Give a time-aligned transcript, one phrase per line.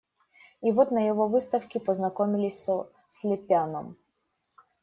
[0.63, 3.97] И вот на его выставке познакомились со Слепяном.